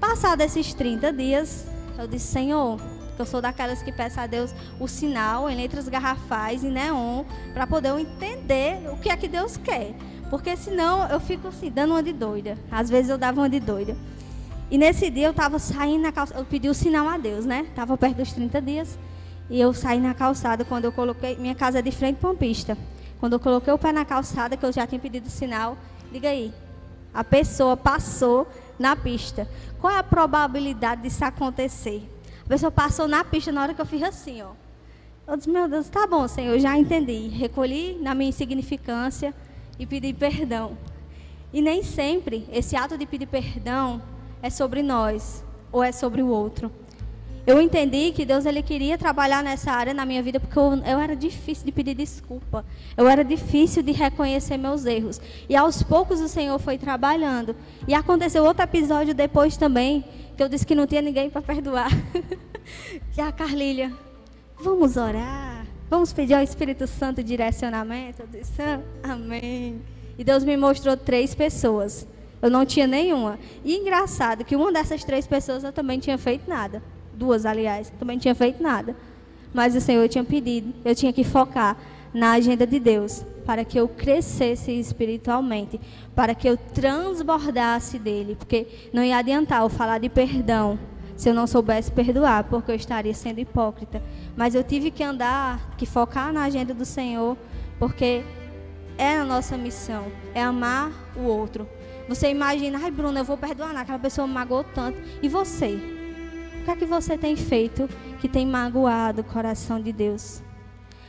Passados 0.00 0.44
esses 0.44 0.72
30 0.74 1.12
dias, 1.12 1.66
eu 1.98 2.06
disse, 2.06 2.28
Senhor, 2.28 2.80
eu 3.18 3.26
sou 3.26 3.40
daquelas 3.40 3.82
que 3.82 3.90
peço 3.90 4.20
a 4.20 4.26
Deus 4.28 4.54
o 4.78 4.86
sinal 4.86 5.50
em 5.50 5.56
letras 5.56 5.88
garrafais 5.88 6.62
e 6.62 6.68
neon, 6.68 7.24
para 7.52 7.66
poder 7.66 7.88
eu 7.88 7.98
entender 7.98 8.78
o 8.92 8.96
que 8.96 9.10
é 9.10 9.16
que 9.16 9.26
Deus 9.26 9.56
quer. 9.56 9.92
Porque 10.30 10.56
senão 10.56 11.08
eu 11.08 11.18
fico 11.18 11.48
assim, 11.48 11.68
dando 11.68 11.94
uma 11.94 12.02
de 12.02 12.12
doida. 12.12 12.56
Às 12.70 12.88
vezes 12.88 13.10
eu 13.10 13.18
dava 13.18 13.40
uma 13.40 13.48
de 13.48 13.58
doida. 13.58 13.96
E 14.70 14.78
nesse 14.78 15.10
dia 15.10 15.26
eu 15.26 15.30
estava 15.32 15.58
saindo 15.58 16.02
na 16.02 16.12
calçada, 16.12 16.40
eu 16.40 16.44
pedi 16.44 16.68
o 16.68 16.74
sinal 16.74 17.08
a 17.08 17.16
Deus, 17.18 17.44
né? 17.44 17.66
Estava 17.68 17.96
perto 17.96 18.18
dos 18.18 18.32
30 18.32 18.62
dias. 18.62 18.98
E 19.50 19.58
eu 19.58 19.72
saí 19.72 19.98
na 19.98 20.14
calçada 20.14 20.64
quando 20.64 20.84
eu 20.84 20.92
coloquei. 20.92 21.36
Minha 21.36 21.54
casa 21.54 21.80
é 21.80 21.82
de 21.82 21.90
frente 21.90 22.18
para 22.18 22.28
uma 22.28 22.36
pista. 22.36 22.76
Quando 23.18 23.32
eu 23.32 23.40
coloquei 23.40 23.72
o 23.72 23.78
pé 23.78 23.90
na 23.90 24.04
calçada, 24.04 24.56
que 24.56 24.64
eu 24.64 24.70
já 24.70 24.86
tinha 24.86 25.00
pedido 25.00 25.26
o 25.26 25.30
sinal, 25.30 25.76
diga 26.12 26.28
aí. 26.28 26.52
A 27.12 27.24
pessoa 27.24 27.76
passou 27.76 28.46
na 28.78 28.94
pista. 28.94 29.48
Qual 29.80 29.92
é 29.92 29.98
a 29.98 30.02
probabilidade 30.02 31.02
disso 31.02 31.24
acontecer? 31.24 32.08
A 32.44 32.48
pessoa 32.48 32.70
passou 32.70 33.06
na 33.08 33.24
pista 33.24 33.52
na 33.52 33.62
hora 33.62 33.74
que 33.74 33.80
eu 33.80 33.86
fiz 33.86 34.02
assim, 34.02 34.42
ó. 34.42 34.52
Eu 35.26 35.36
disse, 35.36 35.50
meu 35.50 35.68
Deus, 35.68 35.88
tá 35.88 36.06
bom, 36.06 36.26
Senhor, 36.26 36.58
já 36.58 36.78
entendi. 36.78 37.28
Recolhi 37.28 37.98
na 38.00 38.14
minha 38.14 38.30
insignificância 38.30 39.34
e 39.78 39.84
pedir 39.84 40.14
perdão. 40.14 40.78
E 41.52 41.60
nem 41.60 41.82
sempre 41.82 42.48
esse 42.50 42.76
ato 42.76 42.96
de 42.96 43.04
pedir 43.04 43.26
perdão 43.26 44.00
é 44.42 44.48
sobre 44.48 44.82
nós 44.82 45.44
ou 45.70 45.82
é 45.82 45.92
sobre 45.92 46.22
o 46.22 46.28
outro. 46.28 46.72
Eu 47.48 47.62
entendi 47.62 48.12
que 48.12 48.26
Deus 48.26 48.44
ele 48.44 48.62
queria 48.62 48.98
trabalhar 48.98 49.42
nessa 49.42 49.72
área 49.72 49.94
na 49.94 50.04
minha 50.04 50.22
vida 50.22 50.38
porque 50.38 50.58
eu, 50.58 50.74
eu, 50.84 51.00
era 51.00 51.16
difícil 51.16 51.64
de 51.64 51.72
pedir 51.72 51.94
desculpa. 51.94 52.62
Eu 52.94 53.08
era 53.08 53.24
difícil 53.24 53.82
de 53.82 53.90
reconhecer 53.90 54.58
meus 54.58 54.84
erros. 54.84 55.18
E 55.48 55.56
aos 55.56 55.82
poucos 55.82 56.20
o 56.20 56.28
Senhor 56.28 56.58
foi 56.58 56.76
trabalhando. 56.76 57.56
E 57.88 57.94
aconteceu 57.94 58.44
outro 58.44 58.62
episódio 58.62 59.14
depois 59.14 59.56
também, 59.56 60.04
que 60.36 60.42
eu 60.42 60.48
disse 60.50 60.66
que 60.66 60.74
não 60.74 60.86
tinha 60.86 61.00
ninguém 61.00 61.30
para 61.30 61.40
perdoar. 61.40 61.88
e 63.16 63.18
a 63.18 63.32
Carlília, 63.32 63.94
vamos 64.60 64.98
orar. 64.98 65.66
Vamos 65.88 66.12
pedir 66.12 66.34
ao 66.34 66.42
Espírito 66.42 66.86
Santo 66.86 67.22
direcionamento. 67.22 68.20
Eu 68.20 68.26
disse, 68.26 68.60
amém. 69.02 69.80
E 70.18 70.22
Deus 70.22 70.44
me 70.44 70.54
mostrou 70.54 70.98
três 70.98 71.34
pessoas. 71.34 72.06
Eu 72.42 72.50
não 72.50 72.66
tinha 72.66 72.86
nenhuma. 72.86 73.38
E 73.64 73.74
engraçado 73.74 74.44
que 74.44 74.54
uma 74.54 74.70
dessas 74.70 75.02
três 75.02 75.26
pessoas 75.26 75.64
eu 75.64 75.72
também 75.72 75.98
tinha 75.98 76.18
feito 76.18 76.46
nada 76.46 76.82
duas, 77.18 77.44
aliás, 77.44 77.90
também 77.98 78.16
não 78.16 78.20
tinha 78.20 78.34
feito 78.34 78.62
nada. 78.62 78.96
Mas 79.52 79.74
o 79.74 79.80
Senhor 79.80 80.08
tinha 80.08 80.24
pedido, 80.24 80.72
eu 80.84 80.94
tinha 80.94 81.12
que 81.12 81.24
focar 81.24 81.76
na 82.14 82.32
agenda 82.32 82.66
de 82.66 82.78
Deus, 82.78 83.24
para 83.44 83.64
que 83.64 83.78
eu 83.78 83.88
crescesse 83.88 84.72
espiritualmente, 84.72 85.80
para 86.14 86.34
que 86.34 86.48
eu 86.48 86.56
transbordasse 86.56 87.98
dele, 87.98 88.34
porque 88.34 88.66
não 88.92 89.02
ia 89.02 89.16
adiantar 89.16 89.62
eu 89.62 89.68
falar 89.68 89.98
de 89.98 90.08
perdão 90.08 90.78
se 91.16 91.28
eu 91.28 91.34
não 91.34 91.46
soubesse 91.46 91.90
perdoar, 91.90 92.44
porque 92.44 92.70
eu 92.70 92.76
estaria 92.76 93.12
sendo 93.12 93.40
hipócrita. 93.40 94.00
Mas 94.36 94.54
eu 94.54 94.62
tive 94.62 94.90
que 94.90 95.02
andar, 95.02 95.74
que 95.76 95.84
focar 95.84 96.32
na 96.32 96.44
agenda 96.44 96.72
do 96.72 96.84
Senhor, 96.84 97.36
porque 97.78 98.22
é 98.96 99.18
a 99.18 99.24
nossa 99.24 99.56
missão, 99.56 100.06
é 100.32 100.42
amar 100.42 100.92
o 101.16 101.22
outro. 101.22 101.66
Você 102.08 102.30
imagina, 102.30 102.78
ai 102.82 102.90
Bruno, 102.90 103.18
eu 103.18 103.24
vou 103.24 103.36
perdoar, 103.36 103.76
aquela 103.76 103.98
pessoa 103.98 104.26
me 104.26 104.34
magoou 104.34 104.62
tanto. 104.62 104.98
E 105.20 105.28
você? 105.28 105.97
Que 106.68 106.72
é 106.72 106.76
que 106.76 106.84
você 106.84 107.16
tem 107.16 107.34
feito 107.34 107.88
que 108.20 108.28
tem 108.28 108.46
magoado 108.46 109.22
o 109.22 109.24
coração 109.24 109.80
de 109.80 109.90
Deus? 109.90 110.42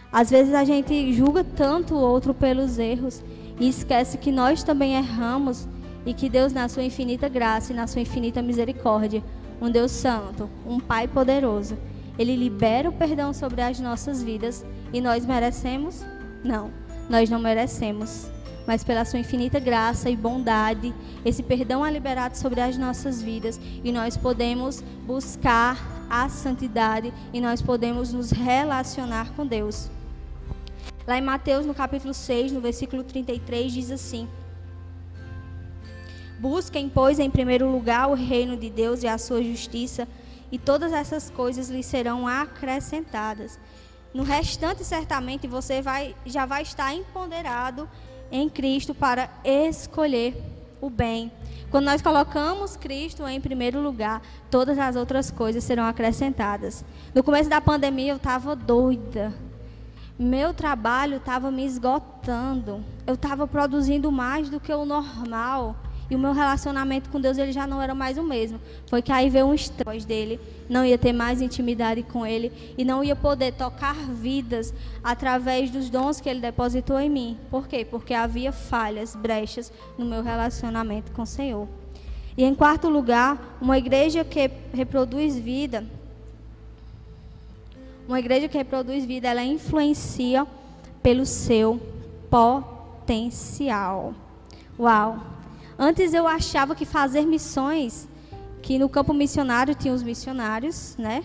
Às 0.09 0.29
vezes 0.29 0.53
a 0.53 0.63
gente 0.63 1.11
julga 1.13 1.43
tanto 1.43 1.95
o 1.95 1.99
outro 1.99 2.33
pelos 2.33 2.79
erros 2.79 3.21
e 3.59 3.67
esquece 3.67 4.17
que 4.17 4.31
nós 4.31 4.63
também 4.63 4.95
erramos 4.95 5.67
e 6.05 6.13
que 6.13 6.29
Deus, 6.29 6.53
na 6.53 6.69
sua 6.69 6.83
infinita 6.83 7.27
graça 7.27 7.73
e 7.73 7.75
na 7.75 7.87
sua 7.87 8.01
infinita 8.01 8.41
misericórdia, 8.41 9.21
um 9.61 9.69
Deus 9.69 9.91
santo, 9.91 10.49
um 10.65 10.79
Pai 10.79 11.09
poderoso, 11.09 11.77
ele 12.17 12.37
libera 12.37 12.87
o 12.87 12.93
perdão 12.93 13.33
sobre 13.33 13.61
as 13.61 13.81
nossas 13.81 14.23
vidas 14.23 14.65
e 14.93 15.01
nós 15.01 15.25
merecemos? 15.25 16.05
Não, 16.41 16.71
nós 17.09 17.29
não 17.29 17.37
merecemos 17.37 18.31
mas 18.69 18.83
pela 18.83 19.03
sua 19.03 19.17
infinita 19.17 19.59
graça 19.59 20.11
e 20.11 20.15
bondade, 20.15 20.93
esse 21.25 21.41
perdão 21.41 21.83
é 21.83 21.89
liberado 21.89 22.37
sobre 22.37 22.61
as 22.61 22.77
nossas 22.77 23.19
vidas 23.19 23.59
e 23.83 23.91
nós 23.91 24.15
podemos 24.15 24.83
buscar 25.07 26.05
a 26.07 26.29
santidade 26.29 27.11
e 27.33 27.41
nós 27.41 27.63
podemos 27.63 28.13
nos 28.13 28.29
relacionar 28.29 29.33
com 29.33 29.43
Deus. 29.43 29.89
Lá 31.07 31.17
em 31.17 31.21
Mateus, 31.21 31.65
no 31.65 31.73
capítulo 31.73 32.13
6, 32.13 32.51
no 32.51 32.61
versículo 32.61 33.03
33, 33.03 33.73
diz 33.73 33.89
assim: 33.89 34.29
Busquem, 36.37 36.87
pois, 36.87 37.17
em 37.17 37.31
primeiro 37.31 37.67
lugar 37.71 38.07
o 38.07 38.13
reino 38.13 38.55
de 38.55 38.69
Deus 38.69 39.01
e 39.01 39.07
a 39.07 39.17
sua 39.17 39.41
justiça, 39.41 40.07
e 40.51 40.59
todas 40.59 40.93
essas 40.93 41.31
coisas 41.31 41.71
lhe 41.71 41.81
serão 41.81 42.27
acrescentadas. 42.27 43.57
No 44.13 44.21
restante, 44.21 44.83
certamente, 44.83 45.47
você 45.47 45.81
vai, 45.81 46.15
já 46.23 46.45
vai 46.45 46.61
estar 46.61 46.93
empoderado 46.93 47.89
em 48.31 48.49
Cristo 48.49 48.93
para 48.93 49.29
escolher 49.43 50.35
o 50.81 50.89
bem. 50.89 51.31
Quando 51.69 51.85
nós 51.85 52.01
colocamos 52.01 52.75
Cristo 52.75 53.27
em 53.27 53.39
primeiro 53.39 53.81
lugar, 53.81 54.21
todas 54.49 54.79
as 54.79 54.95
outras 54.95 55.29
coisas 55.29 55.63
serão 55.63 55.85
acrescentadas. 55.85 56.83
No 57.13 57.23
começo 57.23 57.49
da 57.49 57.61
pandemia 57.61 58.13
eu 58.13 58.17
estava 58.17 58.55
doida. 58.55 59.33
Meu 60.17 60.53
trabalho 60.53 61.17
estava 61.17 61.51
me 61.51 61.65
esgotando. 61.65 62.83
Eu 63.05 63.13
estava 63.13 63.47
produzindo 63.47 64.11
mais 64.11 64.49
do 64.49 64.59
que 64.59 64.73
o 64.73 64.83
normal. 64.83 65.75
E 66.09 66.15
o 66.15 66.19
meu 66.19 66.33
relacionamento 66.33 67.09
com 67.09 67.21
Deus 67.21 67.37
ele 67.37 67.51
já 67.51 67.67
não 67.67 67.81
era 67.81 67.93
mais 67.93 68.17
o 68.17 68.23
mesmo. 68.23 68.59
Foi 68.87 69.01
que 69.01 69.11
aí 69.11 69.29
veio 69.29 69.45
um 69.45 69.53
estresse 69.53 70.07
dele, 70.07 70.39
não 70.67 70.83
ia 70.83 70.97
ter 70.97 71.13
mais 71.13 71.41
intimidade 71.41 72.01
com 72.01 72.25
ele 72.25 72.51
e 72.77 72.83
não 72.83 73.03
ia 73.03 73.15
poder 73.15 73.53
tocar 73.53 73.95
vidas 73.95 74.73
através 75.03 75.69
dos 75.69 75.89
dons 75.89 76.19
que 76.19 76.27
ele 76.27 76.39
depositou 76.39 76.99
em 76.99 77.09
mim. 77.09 77.37
Por 77.51 77.67
quê? 77.67 77.85
Porque 77.85 78.13
havia 78.13 78.51
falhas, 78.51 79.15
brechas 79.15 79.71
no 79.97 80.05
meu 80.05 80.23
relacionamento 80.23 81.11
com 81.11 81.21
o 81.21 81.27
Senhor. 81.27 81.67
E 82.35 82.43
em 82.43 82.55
quarto 82.55 82.89
lugar, 82.89 83.57
uma 83.61 83.77
igreja 83.77 84.23
que 84.23 84.49
reproduz 84.73 85.37
vida, 85.37 85.85
uma 88.07 88.17
igreja 88.17 88.47
que 88.47 88.57
reproduz 88.57 89.05
vida, 89.05 89.27
ela 89.27 89.43
influencia 89.43 90.47
pelo 91.03 91.25
seu 91.25 91.79
potencial. 92.29 94.15
Uau! 94.79 95.38
Antes 95.81 96.13
eu 96.13 96.27
achava 96.27 96.75
que 96.75 96.83
fazer 96.83 97.25
missões, 97.25 98.05
que 98.61 98.77
no 98.77 98.89
campo 98.89 99.13
missionário 99.13 99.73
tinha 99.73 99.93
os 99.93 100.03
missionários, 100.03 100.97
né? 100.97 101.23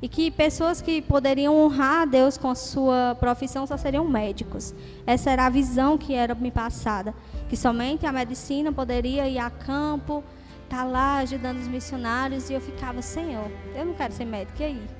E 0.00 0.08
que 0.08 0.30
pessoas 0.30 0.80
que 0.80 1.02
poderiam 1.02 1.56
honrar 1.56 2.02
a 2.02 2.04
Deus 2.04 2.38
com 2.38 2.48
a 2.48 2.54
sua 2.54 3.16
profissão 3.18 3.66
só 3.66 3.76
seriam 3.76 4.04
médicos. 4.04 4.72
Essa 5.04 5.32
era 5.32 5.46
a 5.46 5.50
visão 5.50 5.98
que 5.98 6.14
era 6.14 6.32
me 6.36 6.52
passada. 6.52 7.12
Que 7.48 7.56
somente 7.56 8.06
a 8.06 8.12
medicina 8.12 8.70
poderia 8.70 9.28
ir 9.28 9.40
a 9.40 9.50
campo, 9.50 10.22
estar 10.62 10.76
tá 10.76 10.84
lá 10.84 11.18
ajudando 11.18 11.58
os 11.58 11.66
missionários. 11.66 12.48
E 12.48 12.52
eu 12.52 12.60
ficava, 12.60 13.02
Senhor, 13.02 13.50
eu 13.74 13.84
não 13.84 13.94
quero 13.94 14.14
ser 14.14 14.24
médico, 14.24 14.62
e 14.62 14.64
aí? 14.64 14.97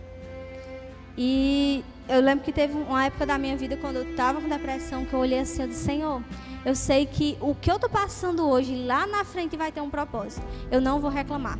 E 1.21 1.85
eu 2.09 2.21
lembro 2.21 2.45
que 2.45 2.53
teve 2.53 2.75
uma 2.75 3.05
época 3.07 3.27
da 3.27 3.37
minha 3.37 3.57
vida, 3.57 3.77
quando 3.77 3.97
eu 3.97 4.09
estava 4.09 4.41
com 4.41 4.49
depressão, 4.49 5.05
que 5.05 5.13
eu 5.13 5.19
olhei 5.19 5.41
assim, 5.41 5.63
eu 5.63 5.69
disse, 5.69 5.85
Senhor, 5.85 6.23
eu 6.65 6.77
sei 6.77 7.07
que 7.07 7.37
o 7.41 7.57
que 7.57 7.69
eu 7.69 7.75
estou 7.75 7.91
passando 7.91 8.49
hoje, 8.49 8.85
lá 8.87 9.05
na 9.05 9.25
frente 9.25 9.57
vai 9.57 9.73
ter 9.73 9.81
um 9.81 9.91
propósito. 9.91 10.47
Eu 10.71 10.81
não 10.81 11.01
vou 11.01 11.11
reclamar. 11.11 11.59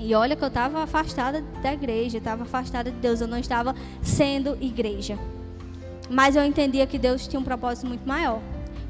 E 0.00 0.12
olha 0.12 0.34
que 0.34 0.42
eu 0.42 0.48
estava 0.48 0.82
afastada 0.82 1.40
da 1.62 1.72
igreja, 1.72 2.18
estava 2.18 2.42
afastada 2.42 2.90
de 2.90 2.96
Deus, 2.98 3.20
eu 3.20 3.28
não 3.28 3.38
estava 3.38 3.76
sendo 4.02 4.58
igreja. 4.60 5.16
Mas 6.10 6.34
eu 6.34 6.44
entendia 6.44 6.84
que 6.84 6.98
Deus 6.98 7.28
tinha 7.28 7.38
um 7.38 7.44
propósito 7.44 7.86
muito 7.86 8.06
maior. 8.08 8.40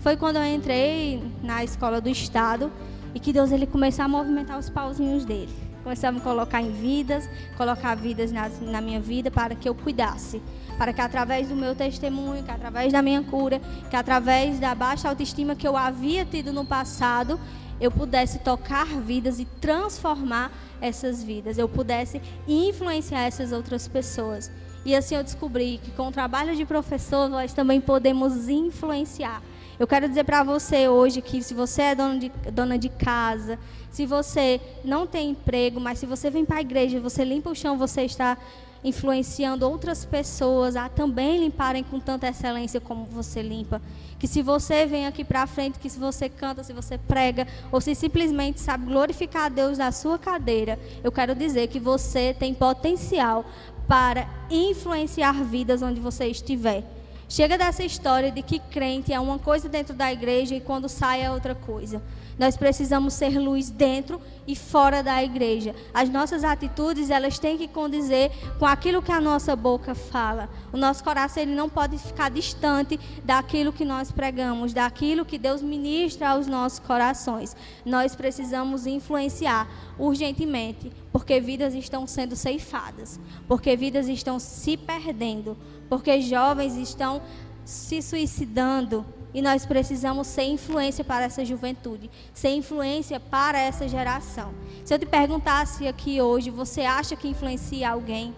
Foi 0.00 0.16
quando 0.16 0.36
eu 0.36 0.46
entrei 0.46 1.22
na 1.42 1.62
escola 1.62 2.00
do 2.00 2.08
estado 2.08 2.72
e 3.14 3.20
que 3.20 3.34
Deus 3.34 3.52
ele 3.52 3.66
começou 3.66 4.06
a 4.06 4.08
movimentar 4.08 4.58
os 4.58 4.70
pauzinhos 4.70 5.26
dele. 5.26 5.52
Começou 5.84 6.08
a 6.08 6.12
me 6.12 6.20
colocar 6.20 6.60
em 6.60 6.72
vidas, 6.72 7.28
colocar 7.56 7.94
vidas 7.94 8.32
na, 8.32 8.48
na 8.48 8.80
minha 8.80 8.98
vida 8.98 9.30
para 9.30 9.54
que 9.54 9.68
eu 9.68 9.74
cuidasse 9.74 10.42
para 10.76 10.92
que 10.92 11.00
através 11.00 11.48
do 11.48 11.56
meu 11.56 11.74
testemunho, 11.74 12.42
que 12.42 12.50
através 12.50 12.92
da 12.92 13.00
minha 13.02 13.22
cura, 13.22 13.60
que 13.88 13.96
através 13.96 14.58
da 14.58 14.74
baixa 14.74 15.08
autoestima 15.08 15.54
que 15.54 15.66
eu 15.66 15.76
havia 15.76 16.24
tido 16.24 16.52
no 16.52 16.64
passado, 16.64 17.38
eu 17.80 17.90
pudesse 17.90 18.38
tocar 18.40 18.86
vidas 18.86 19.38
e 19.38 19.44
transformar 19.44 20.50
essas 20.80 21.22
vidas, 21.22 21.58
eu 21.58 21.68
pudesse 21.68 22.20
influenciar 22.46 23.22
essas 23.22 23.52
outras 23.52 23.88
pessoas. 23.88 24.50
E 24.84 24.94
assim 24.94 25.14
eu 25.14 25.24
descobri 25.24 25.80
que 25.82 25.90
com 25.92 26.08
o 26.08 26.12
trabalho 26.12 26.54
de 26.54 26.64
professor 26.64 27.28
nós 27.28 27.52
também 27.52 27.80
podemos 27.80 28.48
influenciar. 28.48 29.42
Eu 29.78 29.86
quero 29.86 30.08
dizer 30.08 30.24
para 30.24 30.42
você 30.44 30.88
hoje 30.88 31.20
que 31.20 31.42
se 31.42 31.52
você 31.52 31.82
é 31.82 31.94
dona 31.94 32.18
de, 32.18 32.28
dona 32.52 32.78
de 32.78 32.88
casa, 32.88 33.58
se 33.90 34.06
você 34.06 34.60
não 34.84 35.06
tem 35.06 35.30
emprego, 35.30 35.80
mas 35.80 35.98
se 35.98 36.06
você 36.06 36.30
vem 36.30 36.44
para 36.44 36.58
a 36.58 36.60
igreja, 36.60 37.00
você 37.00 37.24
limpa 37.24 37.50
o 37.50 37.54
chão, 37.54 37.76
você 37.76 38.02
está 38.02 38.38
influenciando 38.84 39.68
outras 39.68 40.04
pessoas 40.04 40.76
a 40.76 40.88
também 40.88 41.40
limparem 41.40 41.82
com 41.82 41.98
tanta 41.98 42.28
excelência 42.28 42.80
como 42.80 43.06
você 43.06 43.42
limpa. 43.42 43.80
Que 44.18 44.28
se 44.28 44.42
você 44.42 44.86
vem 44.86 45.06
aqui 45.06 45.24
para 45.24 45.46
frente, 45.46 45.78
que 45.78 45.90
se 45.90 45.98
você 45.98 46.28
canta, 46.28 46.62
se 46.62 46.72
você 46.72 46.98
prega, 46.98 47.48
ou 47.72 47.80
se 47.80 47.94
simplesmente 47.94 48.60
sabe 48.60 48.84
glorificar 48.86 49.46
a 49.46 49.48
Deus 49.48 49.78
na 49.78 49.90
sua 49.90 50.18
cadeira, 50.18 50.78
eu 51.02 51.10
quero 51.10 51.34
dizer 51.34 51.68
que 51.68 51.80
você 51.80 52.34
tem 52.38 52.54
potencial 52.54 53.44
para 53.88 54.28
influenciar 54.50 55.42
vidas 55.42 55.82
onde 55.82 55.98
você 55.98 56.26
estiver. 56.26 56.93
Chega 57.28 57.56
dessa 57.56 57.82
história 57.82 58.30
de 58.30 58.42
que 58.42 58.58
crente 58.58 59.12
é 59.12 59.18
uma 59.18 59.38
coisa 59.38 59.68
dentro 59.68 59.94
da 59.94 60.12
igreja 60.12 60.54
e 60.54 60.60
quando 60.60 60.88
sai 60.88 61.22
é 61.22 61.30
outra 61.30 61.54
coisa. 61.54 62.02
Nós 62.38 62.56
precisamos 62.56 63.14
ser 63.14 63.38
luz 63.38 63.70
dentro 63.70 64.20
e 64.46 64.56
fora 64.56 65.02
da 65.02 65.22
igreja. 65.22 65.74
As 65.92 66.08
nossas 66.08 66.42
atitudes, 66.42 67.08
elas 67.08 67.38
têm 67.38 67.56
que 67.56 67.68
condizer 67.68 68.30
com 68.58 68.66
aquilo 68.66 69.00
que 69.00 69.12
a 69.12 69.20
nossa 69.20 69.54
boca 69.54 69.94
fala. 69.94 70.48
O 70.72 70.76
nosso 70.76 71.02
coração 71.04 71.42
ele 71.42 71.54
não 71.54 71.68
pode 71.68 71.96
ficar 71.96 72.30
distante 72.30 72.98
daquilo 73.24 73.72
que 73.72 73.84
nós 73.84 74.10
pregamos, 74.10 74.72
daquilo 74.72 75.24
que 75.24 75.38
Deus 75.38 75.62
ministra 75.62 76.30
aos 76.30 76.46
nossos 76.46 76.80
corações. 76.80 77.56
Nós 77.84 78.14
precisamos 78.16 78.86
influenciar 78.86 79.68
urgentemente, 79.98 80.90
porque 81.12 81.40
vidas 81.40 81.74
estão 81.74 82.06
sendo 82.06 82.34
ceifadas, 82.34 83.20
porque 83.46 83.76
vidas 83.76 84.08
estão 84.08 84.40
se 84.40 84.76
perdendo, 84.76 85.56
porque 85.88 86.20
jovens 86.20 86.76
estão 86.76 87.22
se 87.64 88.02
suicidando 88.02 89.04
E 89.34 89.42
nós 89.42 89.66
precisamos 89.66 90.28
ser 90.28 90.44
influência 90.44 91.02
para 91.02 91.24
essa 91.24 91.44
juventude, 91.44 92.08
ser 92.32 92.50
influência 92.50 93.18
para 93.18 93.58
essa 93.58 93.88
geração. 93.88 94.54
Se 94.84 94.94
eu 94.94 94.98
te 94.98 95.06
perguntasse 95.06 95.88
aqui 95.88 96.22
hoje, 96.22 96.50
você 96.50 96.82
acha 96.82 97.16
que 97.16 97.26
influencia 97.26 97.90
alguém? 97.90 98.32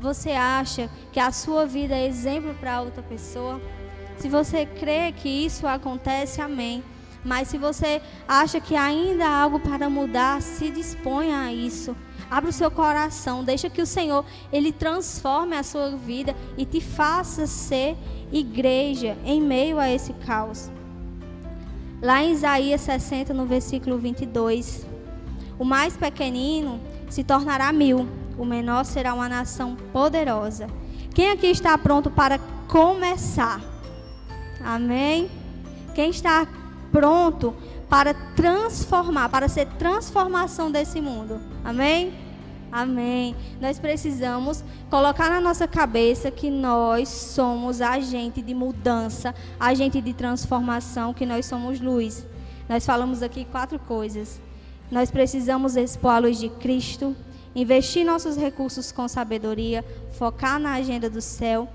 Você 0.00 0.30
acha 0.30 0.88
que 1.12 1.20
a 1.20 1.30
sua 1.30 1.66
vida 1.66 1.94
é 1.94 2.06
exemplo 2.06 2.54
para 2.54 2.80
outra 2.80 3.02
pessoa? 3.02 3.60
Se 4.16 4.30
você 4.30 4.64
crê 4.64 5.12
que 5.12 5.28
isso 5.28 5.66
acontece, 5.66 6.40
amém. 6.40 6.82
Mas 7.22 7.48
se 7.48 7.58
você 7.58 8.00
acha 8.26 8.60
que 8.60 8.74
ainda 8.74 9.26
há 9.26 9.42
algo 9.42 9.60
para 9.60 9.90
mudar, 9.90 10.40
se 10.40 10.70
disponha 10.70 11.38
a 11.38 11.52
isso. 11.52 11.94
Abra 12.34 12.50
o 12.50 12.52
seu 12.52 12.68
coração, 12.68 13.44
deixa 13.44 13.70
que 13.70 13.80
o 13.80 13.86
Senhor 13.86 14.24
ele 14.52 14.72
transforme 14.72 15.54
a 15.54 15.62
sua 15.62 15.90
vida 15.90 16.34
e 16.58 16.66
te 16.66 16.80
faça 16.80 17.46
ser 17.46 17.96
igreja 18.32 19.16
em 19.24 19.40
meio 19.40 19.78
a 19.78 19.88
esse 19.88 20.12
caos. 20.14 20.68
Lá 22.02 22.24
em 22.24 22.32
Isaías 22.32 22.80
60, 22.80 23.32
no 23.32 23.46
versículo 23.46 23.98
22, 23.98 24.84
o 25.60 25.64
mais 25.64 25.96
pequenino 25.96 26.80
se 27.08 27.22
tornará 27.22 27.72
mil, 27.72 28.08
o 28.36 28.44
menor 28.44 28.84
será 28.84 29.14
uma 29.14 29.28
nação 29.28 29.76
poderosa. 29.92 30.66
Quem 31.14 31.30
aqui 31.30 31.46
está 31.46 31.78
pronto 31.78 32.10
para 32.10 32.40
começar? 32.66 33.60
Amém? 34.60 35.30
Quem 35.94 36.10
está 36.10 36.48
pronto 36.90 37.54
para 37.88 38.12
transformar, 38.34 39.28
para 39.28 39.48
ser 39.48 39.66
transformação 39.78 40.68
desse 40.68 41.00
mundo? 41.00 41.40
Amém? 41.64 42.23
Amém. 42.74 43.36
Nós 43.60 43.78
precisamos 43.78 44.64
colocar 44.90 45.30
na 45.30 45.40
nossa 45.40 45.64
cabeça 45.68 46.28
que 46.28 46.50
nós 46.50 47.08
somos 47.08 47.80
agente 47.80 48.42
de 48.42 48.52
mudança, 48.52 49.32
agente 49.60 50.00
de 50.00 50.12
transformação, 50.12 51.14
que 51.14 51.24
nós 51.24 51.46
somos 51.46 51.80
luz. 51.80 52.26
Nós 52.68 52.84
falamos 52.84 53.22
aqui 53.22 53.44
quatro 53.44 53.78
coisas. 53.78 54.40
Nós 54.90 55.08
precisamos 55.08 55.76
expor 55.76 56.10
a 56.10 56.18
luz 56.18 56.36
de 56.36 56.48
Cristo, 56.48 57.14
investir 57.54 58.04
nossos 58.04 58.36
recursos 58.36 58.90
com 58.90 59.06
sabedoria, 59.06 59.84
focar 60.10 60.58
na 60.58 60.72
agenda 60.72 61.08
do 61.08 61.20
céu 61.20 61.68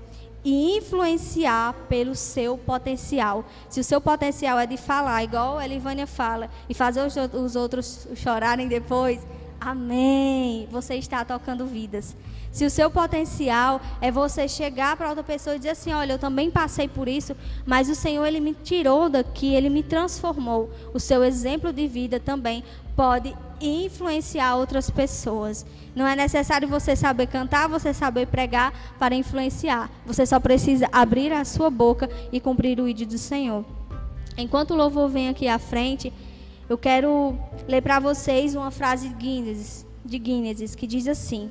e 0.44 0.76
influenciar 0.76 1.72
pelo 1.88 2.14
seu 2.14 2.58
potencial. 2.58 3.46
Se 3.70 3.80
o 3.80 3.84
seu 3.84 4.02
potencial 4.02 4.58
é 4.58 4.66
de 4.66 4.76
falar, 4.76 5.24
igual 5.24 5.56
a 5.56 5.64
Elivânia 5.64 6.06
fala, 6.06 6.50
e 6.68 6.74
fazer 6.74 7.00
os 7.02 7.56
outros 7.56 8.06
chorarem 8.16 8.68
depois, 8.68 9.20
Amém. 9.60 10.66
Você 10.70 10.94
está 10.94 11.22
tocando 11.22 11.66
vidas. 11.66 12.16
Se 12.50 12.64
o 12.64 12.70
seu 12.70 12.90
potencial 12.90 13.80
é 14.00 14.10
você 14.10 14.48
chegar 14.48 14.96
para 14.96 15.08
outra 15.08 15.22
pessoa 15.22 15.54
e 15.54 15.58
dizer 15.58 15.70
assim: 15.70 15.92
Olha, 15.92 16.14
eu 16.14 16.18
também 16.18 16.50
passei 16.50 16.88
por 16.88 17.06
isso, 17.06 17.36
mas 17.66 17.88
o 17.88 17.94
Senhor, 17.94 18.24
Ele 18.24 18.40
me 18.40 18.54
tirou 18.54 19.08
daqui, 19.08 19.54
Ele 19.54 19.68
me 19.68 19.82
transformou. 19.82 20.70
O 20.94 20.98
seu 20.98 21.22
exemplo 21.22 21.72
de 21.72 21.86
vida 21.86 22.18
também 22.18 22.64
pode 22.96 23.36
influenciar 23.60 24.56
outras 24.56 24.88
pessoas. 24.88 25.66
Não 25.94 26.06
é 26.06 26.16
necessário 26.16 26.66
você 26.66 26.96
saber 26.96 27.26
cantar, 27.26 27.68
você 27.68 27.92
saber 27.92 28.26
pregar 28.26 28.72
para 28.98 29.14
influenciar. 29.14 29.90
Você 30.06 30.24
só 30.24 30.40
precisa 30.40 30.88
abrir 30.90 31.32
a 31.32 31.44
sua 31.44 31.68
boca 31.68 32.08
e 32.32 32.40
cumprir 32.40 32.80
o 32.80 32.88
ídolo 32.88 33.10
do 33.10 33.18
Senhor. 33.18 33.64
Enquanto 34.36 34.72
o 34.72 34.76
louvor 34.76 35.08
vem 35.08 35.28
aqui 35.28 35.46
à 35.46 35.58
frente. 35.58 36.12
Eu 36.70 36.78
quero 36.78 37.36
ler 37.66 37.82
para 37.82 37.98
vocês 37.98 38.54
uma 38.54 38.70
frase 38.70 39.08
de 39.08 39.14
Guinness, 39.16 39.84
de 40.04 40.16
Guinness 40.20 40.76
que 40.76 40.86
diz 40.86 41.08
assim: 41.08 41.50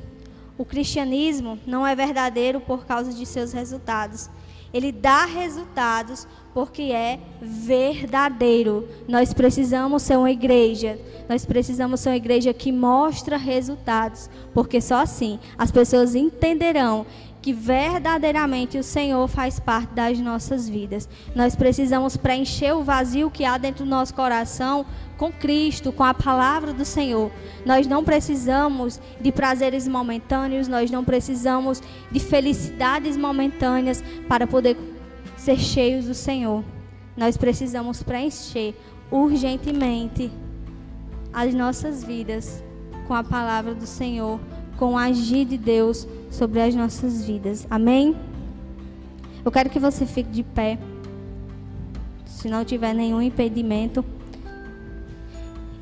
O 0.57 0.63
cristianismo 0.63 1.59
não 1.67 1.85
é 1.85 1.93
verdadeiro 1.93 2.61
por 2.61 2.85
causa 2.85 3.11
de 3.11 3.25
seus 3.25 3.51
resultados. 3.51 4.29
Ele 4.73 4.93
dá 4.93 5.25
resultados 5.25 6.25
porque 6.53 6.83
é 6.83 7.19
verdadeiro. 7.41 8.87
Nós 9.09 9.33
precisamos 9.33 10.03
ser 10.03 10.17
uma 10.17 10.31
igreja. 10.31 10.97
Nós 11.27 11.45
precisamos 11.45 11.99
ser 11.99 12.11
uma 12.11 12.15
igreja 12.15 12.53
que 12.53 12.71
mostra 12.71 13.35
resultados, 13.35 14.29
porque 14.53 14.79
só 14.79 15.01
assim 15.01 15.37
as 15.57 15.69
pessoas 15.69 16.15
entenderão 16.15 17.05
que 17.41 17.53
verdadeiramente 17.53 18.77
o 18.77 18.83
Senhor 18.83 19.27
faz 19.27 19.59
parte 19.59 19.93
das 19.93 20.19
nossas 20.19 20.67
vidas. 20.67 21.07
Nós 21.35 21.55
precisamos 21.55 22.17
preencher 22.17 22.73
o 22.73 22.83
vazio 22.83 23.31
que 23.31 23.45
há 23.45 23.57
dentro 23.57 23.85
do 23.85 23.89
nosso 23.89 24.13
coração 24.13 24.85
com 25.17 25.31
Cristo, 25.31 25.91
com 25.91 26.03
a 26.03 26.13
palavra 26.13 26.73
do 26.73 26.83
Senhor. 26.83 27.31
Nós 27.65 27.87
não 27.87 28.03
precisamos 28.03 28.99
de 29.19 29.31
prazeres 29.31 29.87
momentâneos, 29.87 30.67
nós 30.67 30.91
não 30.91 31.03
precisamos 31.03 31.81
de 32.11 32.19
felicidades 32.19 33.15
momentâneas 33.15 34.03
para 34.27 34.45
poder 34.45 34.77
ser 35.37 35.57
cheios 35.57 36.05
do 36.05 36.13
Senhor. 36.13 36.63
Nós 37.15 37.37
precisamos 37.37 38.03
preencher 38.03 38.75
urgentemente 39.11 40.31
as 41.33 41.53
nossas 41.53 42.03
vidas 42.03 42.63
com 43.07 43.13
a 43.13 43.23
palavra 43.23 43.73
do 43.73 43.87
Senhor, 43.87 44.39
com 44.79 44.93
o 44.93 44.97
agir 44.97 45.43
de 45.43 45.57
Deus 45.57 46.07
sobre 46.31 46.61
as 46.61 46.73
nossas 46.73 47.25
vidas. 47.25 47.67
Amém? 47.69 48.15
Eu 49.43 49.51
quero 49.51 49.69
que 49.69 49.77
você 49.77 50.05
fique 50.05 50.29
de 50.29 50.41
pé. 50.41 50.79
Se 52.25 52.47
não 52.47 52.63
tiver 52.63 52.93
nenhum 52.93 53.21
impedimento. 53.21 54.05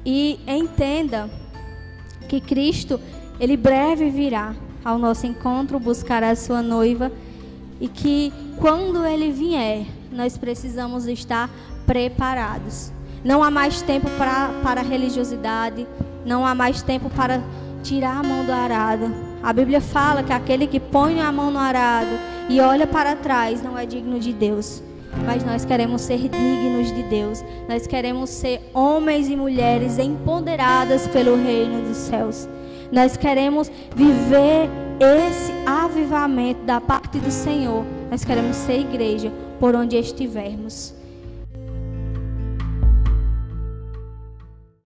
E 0.04 0.40
entenda 0.48 1.30
que 2.28 2.42
Cristo, 2.42 3.00
ele 3.40 3.56
breve 3.56 4.10
virá 4.10 4.56
ao 4.84 4.98
nosso 4.98 5.28
encontro 5.28 5.80
buscar 5.80 6.24
a 6.24 6.36
sua 6.36 6.64
noiva 6.64 7.12
e 7.80 7.88
que 7.88 8.34
quando 8.58 9.06
ele 9.06 9.32
vier, 9.32 9.86
nós 10.12 10.38
precisamos 10.40 11.06
estar 11.06 11.52
preparados. 11.86 12.92
Não 13.24 13.44
há 13.44 13.52
mais 13.52 13.82
tempo 13.82 14.10
para, 14.18 14.50
para 14.64 14.82
religiosidade, 14.82 15.86
não 16.26 16.44
há 16.44 16.56
mais 16.56 16.82
tempo 16.82 17.10
para 17.12 17.44
tirar 17.88 18.20
a 18.20 18.24
mão 18.24 18.44
do 18.44 18.52
arado. 18.52 19.06
A 19.42 19.54
Bíblia 19.54 19.80
fala 19.80 20.22
que 20.22 20.34
aquele 20.34 20.68
que 20.68 20.80
põe 20.80 21.22
a 21.22 21.32
mão 21.32 21.50
no 21.50 21.58
arado 21.58 22.12
e 22.50 22.60
olha 22.60 22.86
para 22.86 23.16
trás 23.16 23.64
não 23.64 23.78
é 23.78 23.86
digno 23.86 24.20
de 24.20 24.34
Deus. 24.34 24.84
Mas 25.26 25.44
nós 25.44 25.64
queremos 25.64 26.02
ser 26.02 26.20
dignos 26.20 26.94
de 26.94 27.04
Deus. 27.04 27.44
Nós 27.68 27.88
queremos 27.88 28.30
ser 28.30 28.62
homens 28.74 29.30
e 29.30 29.36
mulheres 29.36 29.98
empoderadas 29.98 31.08
pelo 31.08 31.36
reino 31.36 31.82
dos 31.88 31.98
céus. 31.98 32.48
Nós 32.92 33.16
queremos 33.16 33.72
viver 33.96 34.70
esse 35.00 35.52
avivamento 35.66 36.64
da 36.66 36.82
parte 36.82 37.20
do 37.20 37.32
Senhor. 37.32 37.86
Nós 38.12 38.24
queremos 38.24 38.56
ser 38.56 38.82
igreja 38.82 39.32
por 39.60 39.76
onde 39.76 39.98
estivermos. 39.98 40.97